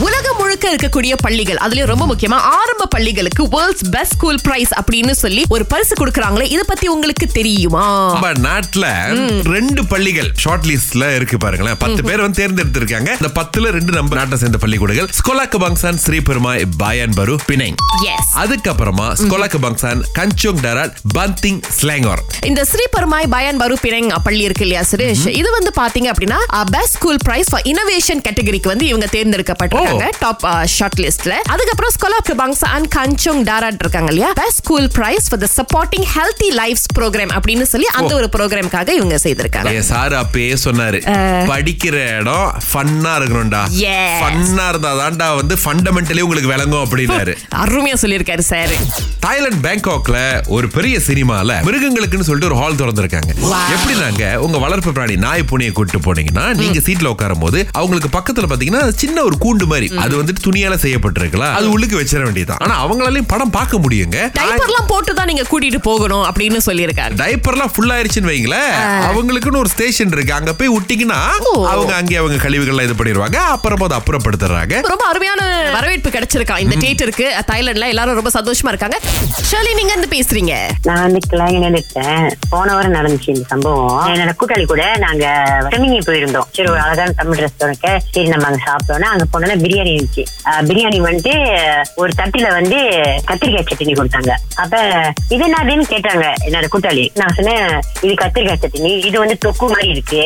உலகம் 0.00 0.38
முழுக்க 0.40 0.64
இருக்கக்கூடிய 0.72 1.14
பள்ளிகள் 1.22 1.58
அதுலயும் 1.64 1.88
ரொம்ப 1.90 2.04
முக்கியமா 2.10 2.36
ஆரம்ப 2.58 2.84
பள்ளிகளுக்கு 2.94 3.42
வேர்ல்ட்ஸ் 3.54 3.84
பெஸ்ட் 3.94 4.14
ஸ்கூல் 4.16 4.38
பிரைஸ் 4.46 4.72
அப்படின்னு 4.80 5.14
சொல்லி 5.22 5.42
ஒரு 5.54 5.64
பரிசு 5.72 5.94
கொடுக்கறாங்களே 6.00 6.46
இத 6.54 6.62
பத்தி 6.70 6.86
உங்களுக்கு 6.94 7.26
தெரியுமா? 7.38 7.84
நம்ம 8.12 8.30
நாட்டுல 8.46 8.86
ரெண்டு 9.54 9.82
பள்ளிகள் 9.92 10.30
ஷார்ட் 10.44 10.66
லிஸ்ட்ல 10.70 11.08
இருக்கு 11.16 11.38
பாருங்களேன். 11.44 11.78
பத்து 11.84 12.02
பேர் 12.08 12.22
வந்து 12.24 12.38
தேர்ந்தெடுத்திருக்காங்க. 12.40 13.10
இந்த 13.20 13.30
பத்துல 13.38 13.72
ரெண்டு 13.76 13.94
நம்ம 13.98 14.16
நாட்டை 14.20 14.38
சேர்ந்த 14.42 14.60
பள்ளிக்கூடங்கள். 14.64 15.10
ஸ்கோலாக்கு 15.18 15.60
பங்சான் 15.64 16.00
ஸ்ரீ 16.04 16.20
பெருமாய் 16.30 16.64
பாயன் 16.82 17.16
பரு 17.18 17.36
பிணைங். 17.50 17.76
அதுக்கப்புறமா 18.44 19.08
ஸ்கோலாக்கு 19.22 19.60
பங்சான் 19.66 20.02
கஞ்சோங் 20.20 20.62
டராட் 20.66 20.96
பந்திங் 21.18 21.60
ஸ்லாங்கோர். 21.80 22.24
இந்த 22.50 22.64
ஸ்ரீ 22.72 22.86
பெருமாய் 22.96 23.30
பயன் 23.36 23.60
பரு 23.64 23.78
பிணைங் 23.84 24.10
பள்ளி 24.28 24.42
இருக்கு 24.48 24.66
இல்லையா 24.68 24.84
சுரேஷ்? 24.92 25.26
இது 25.40 25.48
வந்து 25.58 25.72
பாத்தீங்க 25.82 26.10
அப்படின்னா 26.14 26.40
best 26.76 26.96
school 26.98 27.22
prize 27.26 27.52
for 27.52 27.66
innovation 27.74 28.24
கேட்டகரிக்கு 28.28 28.72
வந்து 28.74 28.88
இவங்க 28.92 29.08
தேர்ந்தெடுக்கப்பட்டிருக்காங்க 29.82 30.08
டாப் 30.18 30.44
ஷார்ட் 30.68 31.00
லிஸ்ட்ல 31.00 31.34
அதுக்கப்புறம் 31.50 31.92
ஸ்கோலாப் 31.96 32.30
பங்ஸ் 32.42 32.64
அண்ட் 32.68 32.88
கஞ்சோங் 32.94 33.42
டாராட் 33.50 33.80
இருக்காங்க 33.80 34.10
இல்லையா? 34.12 34.30
Best 34.34 34.60
school 34.62 34.88
prize 34.92 35.28
for 35.28 35.40
the 35.40 35.48
supporting 35.56 36.06
healthy 36.14 36.48
lives 36.60 36.86
program 36.98 37.32
அப்படின்னு 37.36 37.62
சொல்லி 37.64 37.86
அந்த 37.92 38.14
ஒரு 38.14 38.28
ப்ரோக்ராம்காக 38.36 38.88
இவங்க 38.90 39.18
செய்திருக்காங்க. 39.24 39.72
சாரு 39.90 40.14
அப்பயே 40.22 40.56
சொன்னாரு. 40.64 40.98
படிக்கிற 41.52 41.96
இடம் 42.20 42.48
ஃபன்னா 42.68 43.12
இருக்கணும்டா. 43.18 43.62
ஃபன்னா 44.20 44.66
இருந்தா 44.68 44.92
தான்டா 44.94 45.36
வந்து 45.36 45.56
ஃபண்டமெண்டலி 45.64 46.20
உங்களுக்கு 46.20 46.52
விளங்கும் 46.54 46.84
அப்படின்னாரு. 46.84 47.34
அருமையா 47.62 47.96
சொல்லியிருக்காரு 48.02 48.44
சார். 48.50 48.74
தாய்லாந்து 49.20 49.68
பேங்காக்ல 49.68 50.18
ஒரு 50.48 50.68
பெரிய 50.68 50.98
சினிமால 51.06 51.50
மிருகங்களுக்குன்னு 51.66 52.28
சொல்லிட்டு 52.28 52.50
ஒரு 52.50 52.60
ஹால் 52.60 52.74
திறந்திருக்காங்க. 52.74 53.30
எப்படினாங்க 53.74 54.22
உங்க 54.36 54.58
வளர்ப்பு 54.58 54.92
பிராணி 54.92 55.16
நாய் 55.16 55.48
பூனையை 55.50 55.72
கூட்டு 55.72 55.98
போனீங்கன்னா 55.98 56.46
நீங்க 56.54 56.80
சீட்ல 56.86 57.12
உட்காரும் 57.14 57.38
போது 57.38 57.58
அவங்களுக்கு 57.72 58.10
பக்கத்துல 58.18 58.48
பாத்தீங்கன்னா 58.50 58.88
சின்ன 58.94 59.22
ஒரு 59.22 59.36
கூண்டு 59.44 59.66
மாதிரி. 59.72 59.88
அது 60.04 60.14
வந்துட்டு 60.20 60.44
துணியால 60.48 60.76
செய்யப்பட்டிருக்கலாம். 60.84 61.54
அது 61.58 61.66
உள்ளுக்கு 61.74 61.98
வச்சிட 62.00 62.22
வேண்டியதுதான். 62.26 62.62
ஆனா 62.66 62.76
அவங்களாலையும் 62.84 63.30
படம் 63.34 63.54
பார்க்க 63.58 63.82
முடியுங்க. 63.84 64.18
டைப்பர்லாம் 64.40 64.88
போட்டு 64.92 65.14
தான் 65.18 65.30
நீங்க 65.32 65.44
கூட்டிட்டு 65.52 65.80
போகணும் 65.88 66.24
அப்படின்னு 66.28 66.60
சொல்லியிருக்காரு 66.68 67.20
டைப்பர்லாம் 67.22 67.72
ஃபுல் 67.74 67.92
ஆயிருச்சுன்னு 67.96 68.32
வைங்களேன். 68.32 68.72
அவங்களுக்குன்னு 69.10 69.62
ஒரு 69.64 69.72
ஸ்டேஷன் 69.74 70.14
இருக்கு. 70.16 70.34
அங்க 70.38 70.52
போய் 70.60 70.74
விட்டீங்கன்னா. 70.76 71.20
அவங்க 71.72 71.92
அங்கே 72.00 72.16
அவங்க 72.22 72.38
கழிவுகள்லாம் 72.46 72.86
இது 72.88 72.96
பண்ணிடுவாங்க. 73.00 73.38
அப்புறமா 73.54 73.86
அதை 73.88 73.96
அப்புறப்படுத்துறாங்க. 74.00 74.74
ரொம்ப 74.92 75.04
அருமையான 75.10 75.40
வரவேற்பு 75.76 76.10
கிடைச்சிருக்கா 76.16 76.56
இந்த 76.64 76.76
தியேட்டருக்கு 76.82 77.26
தாய்லாந்துல 77.50 77.90
எல்லாரும் 77.94 78.18
ரொம்ப 78.20 78.32
சந்தோஷமா 78.38 78.70
இருக்காங்க. 78.72 78.98
ஷர்லி 79.50 79.72
நீங்க 79.78 79.92
இருந்து 79.94 80.10
பேசுறீங்க. 80.16 80.54
நான் 80.88 81.02
வந்து 81.06 81.20
கிளாங்கில 81.32 81.70
இருக்கேன் 81.76 82.24
போன 82.52 82.74
வாரம் 82.76 82.96
நடந்துச்சு 82.98 83.30
இந்த 83.34 83.46
சம்பவம். 83.52 84.00
என்னோட 84.12 84.34
கூட்டாளி 84.40 84.66
கூட 84.72 84.84
நாங்க 85.06 85.24
செமிங்கி 85.74 86.00
போயிருந்தோம். 86.08 86.48
சரி 86.56 86.68
ஒரு 86.74 86.80
அழகான 86.86 87.14
தமிழ் 87.20 87.42
ரெஸ்டாரண்ட் 87.44 87.86
சரி 88.14 88.28
நம்ம 88.34 88.46
அங்க 88.50 88.60
சாப்பிட்டோம்னா 88.68 89.10
அங்க 89.14 89.26
போனோம்னா 89.32 89.51
பிரியாணி 89.62 89.92
இருந்துச்சு. 89.94 90.24
பிரியாணி 90.68 90.98
வந்துட்டு 91.08 91.34
ஒரு 91.94 92.12
தட்டுல 92.20 92.46
வந்து 92.58 92.78
கத்திரிக்காய் 93.28 93.68
சட்னி 93.70 93.94
கொடுத்தாங்க. 93.98 94.32
அப்ப 94.62 94.80
இது 95.28 95.42
என்னதுன்னு 95.48 95.86
கேட்டாங்க 95.92 96.24
என்னோட 96.46 96.68
கூட்டாளி. 96.74 97.04
நான் 97.14 97.34
சொன்னேன் 97.36 97.80
இது 98.00 98.12
கத்திரிக்காய் 98.22 98.62
சட்னி 98.64 98.92
இது 99.08 99.18
வந்து 99.18 99.36
தொக்கு 99.44 99.66
மாதிரி 99.72 99.88
இருக்கு. 99.88 100.22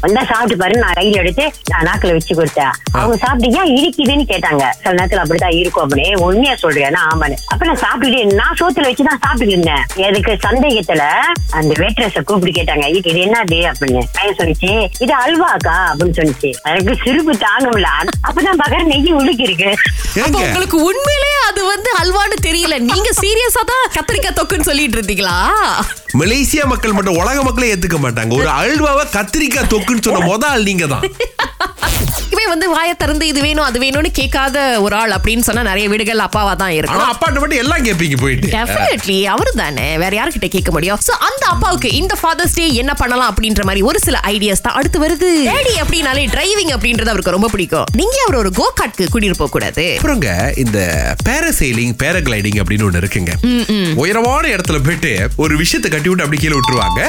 வந்தா 0.00 0.24
சாப்பிட்டு 0.24 0.56
பாரு 0.56 0.82
நான் 0.84 0.98
கையில 1.00 1.22
எடுத்து 1.22 1.44
நான் 1.70 1.86
நாக்குல 1.88 2.12
வச்சு 2.12 2.38
கொடுத்தேன். 2.40 2.74
அவங்க 2.92 3.16
சாப்பிட்டு 3.16 3.58
ஏன் 3.60 3.72
இருக்குதுன்னு 3.80 4.26
கேட்டாங்க. 4.32 4.64
சில 4.82 4.94
நேரத்துல 4.98 5.22
அப்படிதான் 5.24 5.58
இருக்கும் 5.60 5.86
அப்படின்னு 5.86 6.20
உண்மையா 6.26 6.54
சொல்றேன் 6.54 7.00
ஆமான்னு. 7.06 7.38
அப்ப 7.46 7.62
நான் 7.66 7.82
சாப்பிட்டுட்டு 7.84 8.20
நான் 8.40 8.58
சோத்துல 8.60 8.88
வச்சுதான் 8.90 9.22
சாப்பிட்டுட்டு 9.24 9.56
இருந்தேன். 9.56 9.84
எனக்கு 10.08 10.32
சந்தேகத்துல 10.46 11.02
அந்த 11.50 11.72
வேட்ரஸ 11.80 12.22
கூப்பிட்டு 12.22 12.58
கேட்டாங்க 12.58 12.86
இது 12.98 13.10
என்னது? 13.24 13.58
அப்படின்னு. 13.72 14.02
பையன் 14.16 14.38
சொல்லிச்சு 14.40 14.70
இது 15.04 15.12
அல்வாக்கா? 15.24 15.76
அப்படின்னு 15.90 16.16
சொன்னிச்சு 16.18 16.50
எனக்கு 16.70 16.94
சிரிப்பு 17.04 17.32
தாங்க 17.44 17.66
முடியல. 17.68 17.90
அப்பதான் 18.28 18.60
பாக்குற 18.62 18.80
நெய் 18.90 19.16
உழுக்கி 19.18 19.46
இருக்கு 19.48 19.70
அப்ப 19.72 20.22
ஏங்க 20.22 20.40
உங்களுக்கு 20.44 20.78
உண்மையிலே 20.88 21.30
அது 21.48 21.60
வந்து 21.64 21.90
அல்வான்னு 22.00 22.36
தெரியல. 22.46 22.74
நீங்க 22.88 23.10
சீரியஸா 23.20 23.62
தான் 23.64 23.84
கத்திரிக்காய் 23.94 24.36
தொக்குன்னு 24.38 24.68
சொல்லிட்டு 24.68 24.96
இருந்தீங்களா? 24.98 25.36
மலேசியா 26.20 26.64
மக்கள் 26.72 26.96
மட்டும் 26.96 27.18
உலக 27.20 27.36
மக்களே 27.42 27.70
ஏத்துக்க 27.72 27.98
மாட்டாங்க. 27.98 28.32
ஒரு 28.38 28.50
அல்வாவை 28.60 29.04
கத்திரிக்காய் 29.16 29.70
தொக்குன்னு 29.72 30.04
சொன்ன 30.06 30.24
முத 30.26 30.44
ஆள் 30.48 30.68
நீங்க 30.68 30.86
தான் 30.86 31.04
இவன் 32.42 32.54
வந்து 32.54 32.68
வாயை 32.74 32.94
திறந்து 33.02 33.24
இது 33.30 33.40
வேணும் 33.46 33.66
அது 33.68 33.78
வேணும்னு 33.84 34.10
கேட்காத 34.20 34.56
ஒரு 34.84 34.94
ஆள் 35.00 35.12
அப்படின்னு 35.16 35.44
சொன்னா 35.48 35.62
நிறைய 35.68 35.86
வீடுகள் 35.92 36.22
அப்பாவா 36.26 36.52
தான் 36.62 36.74
இருக்கும். 36.78 37.04
அப்பாட்ட 37.12 37.40
மட்டும் 37.42 37.60
எல்லாம் 37.62 37.84
கேப்பீங்க 37.86 38.16
போயிட்டு. 38.22 38.48
டெஃபினெட்லி 38.56 39.18
அவர் 39.34 39.50
தானே 39.62 39.86
வேற 40.02 40.12
யார்கிட்ட 40.18 40.48
கேட்க 40.54 40.70
முடியும்? 40.76 41.00
சோ 41.08 41.12
அந்த 41.28 41.42
அப்பாவுக்கு 41.52 41.88
இந்த 42.00 42.14
ஃபாதர்ஸ் 42.20 42.56
டே 42.58 42.66
என்ன 42.82 42.92
பண்ணலாம் 43.00 43.30
அப்படின்ற 43.32 43.64
மாதிரி 43.68 43.82
ஒரு 43.90 43.98
சில 44.06 44.20
ஐடியாஸ் 44.32 44.64
தான் 44.66 44.76
அடுத்து 44.80 45.00
வருது. 45.04 45.30
டேடி 45.50 45.74
அப்படின்னாலே 45.84 46.24
டிரைவிங் 46.34 46.72
அப்படின்றது 46.76 47.12
அவருக்கு 47.12 47.36
ரொம்ப 47.36 47.50
பிடிக்கும். 47.54 47.86
நீங்க 48.00 48.16
அவர் 48.26 48.38
ஒரு 48.42 48.52
கோ 48.60 48.66
கார்ட்க்கு 48.80 49.06
கூட்டிட்டு 49.12 49.40
போக 49.42 49.50
கூடாது. 49.56 49.86
அப்புறங்க 49.98 50.30
இந்த 50.64 50.78
பேரசைலிங் 51.28 51.94
பேராகிளைடிங் 52.04 52.60
அப்படின்னு 52.62 52.86
ஒண்ணு 52.88 53.02
இருக்குங்க. 53.02 53.32
உயரமான 54.04 54.44
இடத்துல 54.56 54.80
போயிட்டு 54.88 55.12
ஒரு 55.44 55.54
விஷயத்தை 55.62 55.90
கட்டி 55.90 56.08
விட்டு 56.10 56.26
அப்படி 56.26 56.42
கீழே 56.44 56.56
விட்டுருவாங்க. 56.58 57.00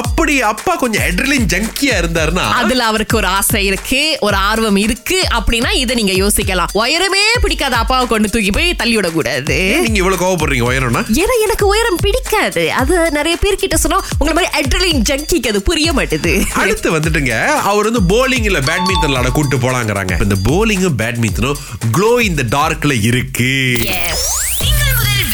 அப்படி 0.00 0.36
அப்பா 0.52 0.74
கொஞ்சம் 0.84 1.06
எட்ரலின் 1.10 1.48
ஜங்கியா 1.54 1.96
இருந்தாருன்னா 2.02 2.46
அதுல 2.62 2.84
அவருக்கு 2.90 3.16
ஒரு 3.22 3.30
ஆசை 3.38 3.64
இருக்கு 3.70 4.02
ஒரு 4.28 4.38
ஆர்வம் 4.50 4.78
இருக்கு 4.84 5.18
அப்படின்னா 5.38 5.70
இதை 5.82 5.94
நீங்க 6.00 6.14
யோசிக்கலாம். 6.22 6.72
உயரமே 6.82 7.22
பிடிக்காத 7.44 7.74
அப்பாவை 7.82 8.04
கொண்டு 8.12 8.30
தூக்கி 8.34 8.52
போய் 8.56 8.68
தள்ளி 8.80 8.94
விடக்கூடாது 8.98 9.58
நீங்க 9.84 9.98
இவ்வளவு 10.02 10.22
கோவப்படுறீங்க 10.22 10.66
உயரம்னா? 10.70 11.02
ஏன்னா 11.22 11.36
எனக்கு 11.46 11.64
உயரம் 11.72 12.00
பிடிக்காது. 12.04 12.64
அது 12.80 12.94
நிறைய 13.18 13.36
பேர்கிட்ட 13.44 13.78
சொன்னா 13.84 13.98
உங்களை 14.18 14.34
மாதிரி 14.38 14.52
அட்ரலின் 14.58 15.04
ஜங்கிக்கு 15.10 15.50
அது 15.52 15.62
புரிய 15.70 15.92
மாட்டுது. 15.98 16.34
அடுத்து 16.62 16.88
வந்துட்டுங்க 16.96 17.34
அவர் 17.70 17.88
வந்து 17.90 18.02
போலிங் 18.12 18.48
இல்ல 18.50 18.62
பேட்மிண்டன் 18.68 19.12
விளாட 19.12 19.30
கூட்டு 19.38 19.58
போலாங்கிறாங்க. 19.64 20.22
இந்த 20.26 20.38
போலிங்கும் 20.50 20.98
பேட்மிண்டனும் 21.02 21.60
க்ளோ 21.96 22.12
இந்த 22.30 22.44
டார்க்ல 22.56 22.94
இருக்கு. 23.10 23.52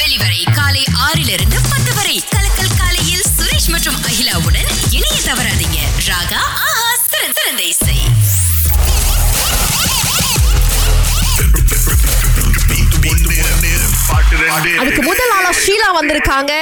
வெளிவரை 0.00 0.40
காலை 0.56 0.82
ஆறிலிருந்து 1.06 1.58
பத்து 1.70 1.92
வரை. 1.98 2.16
கலக்கல் 2.34 2.76
காலையில் 2.80 3.24
சுரேஷ் 3.36 3.70
மற்றும் 3.74 3.98
அகிலாவுடன் 4.08 4.70
இணைய 4.96 5.18
தவறாதீங்க. 5.28 5.78
ராகா 6.08 6.42
அதுக்கு 14.80 15.02
முதல் 15.08 15.32
ஆளா 15.36 15.50
ஷீலா 15.62 15.88
வந்திருக்காங்க. 15.98 16.52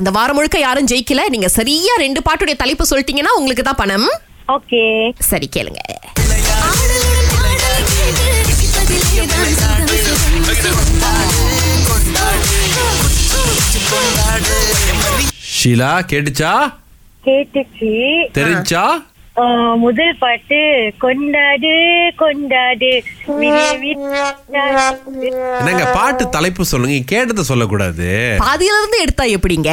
இந்த 0.00 0.10
வாரம் 0.16 0.36
முழுக்க 0.38 0.58
யாரும் 0.66 0.88
ஜெயிக்கல. 0.92 1.22
நீங்க 1.34 1.48
சரியா 1.58 1.94
ரெண்டு 2.04 2.20
பாட்டுடைய 2.28 2.56
தலைப்பு 2.62 2.84
சொல்லிட்டீங்கன்னா 2.90 3.34
உங்களுக்கு 3.40 3.64
தான் 3.68 3.80
பணம். 3.82 4.08
ஓகே. 4.56 4.82
சரி 5.30 5.48
கேளுங்க. 5.56 5.80
ஷீலா 15.60 15.92
கேட்டுச்சா? 16.10 16.52
கேட்டுச்சு. 17.26 17.90
தெரிஞ்சா? 18.36 18.84
முதல் 19.76 20.16
பாட்டு 20.18 20.58
கொண்டாடு 20.98 21.74
கொண்டாடு. 22.16 23.02
என்னங்க 25.58 25.86
பாட்டு 25.94 26.28
தலைப்பு 26.28 26.64
சொல்லுங்க. 26.64 26.98
கேட்டதை 27.06 27.44
சொல்லக்கூடாது. 27.44 28.36
பாதியில 28.38 28.78
இருந்து 28.80 29.00
எடுத்தா 29.00 29.24
எப்படிங்க? 29.24 29.70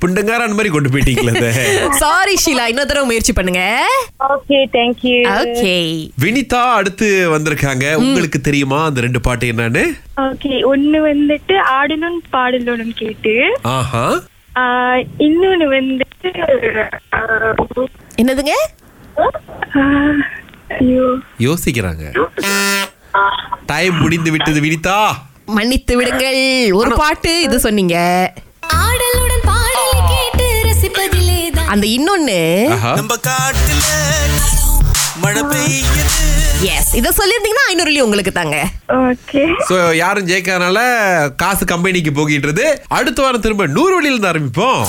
புண்டங்காரன் 0.00 0.50
மாதிரி 0.50 0.68
கொண்டு 0.68 0.90
போயிட்டீங்களே 0.90 1.50
சாரி 1.90 2.34
ஷீலா 2.34 2.66
இன்னொரு 2.66 2.86
தடவை 2.86 3.04
முயற்சி 3.04 3.32
பண்ணுங்க. 3.32 3.86
ஓகே 4.28 4.66
தேங்க்யூ 4.72 5.16
ஓகே 5.40 5.74
வினிதா 6.22 6.72
அடுத்து 6.72 7.38
வந்திருக்காங்க. 7.38 7.94
உங்களுக்கு 7.94 8.40
தெரியுமா 8.40 8.84
அந்த 8.84 9.00
ரெண்டு 9.00 9.20
பாட்டு 9.20 9.52
என்னன்னு? 9.52 9.84
ஓகே 10.16 10.52
ஒண்ணு 10.74 11.00
வந்துட்டு 11.10 11.56
ஆடணும் 11.72 12.20
பாடலும் 12.30 12.92
கேட்டு. 12.94 13.58
ஆஹ். 13.64 14.20
இன்னொன்னு 15.18 15.66
ஆஹ் 17.10 17.54
என்னதுங்க? 18.16 18.52
யோசிக்கிறாங்க. 21.38 22.04
டைம் 23.66 24.00
முடிந்து 24.00 24.30
விட்டது 24.30 24.60
வினிதா. 24.60 25.10
மன்னித்து 25.46 25.96
விடுங்கள். 25.96 26.72
ஒரு 26.72 26.96
பாட்டு 26.96 27.40
இது 27.42 27.60
சொன்னீங்க. 27.60 27.96
ஆடலுடன் 28.74 29.44
பாடலை 29.44 30.00
கேட்டு 30.08 30.60
ரசிப்பதிலே 30.64 31.50
தான் 31.50 31.66
அந்த 31.66 31.86
இன்னொன்னு. 31.86 32.40
எஸ் 36.74 36.90
இத 36.98 37.08
சொல்லிருந்தீங்கன்னா 37.18 37.64
ஐநூறு 37.68 37.88
வெள்ளி 37.88 38.00
உங்களுக்கு 38.00 38.32
தாங்க 38.32 38.56
ஓகே. 39.10 39.42
சோ 39.68 39.76
யாரும் 39.94 40.26
ஜெயிக்காதனால 40.28 40.78
காசு 41.36 41.64
கம்பெனிக்கு 41.72 42.12
போகின்றது. 42.12 42.64
அடுத்த 42.88 43.22
வாரம் 43.22 43.40
திரும்ப 43.40 43.66
நூறு 43.66 43.94
வழியில 43.94 44.14
இருந்து 44.14 44.30
ஆரம்பிப்போம். 44.32 44.82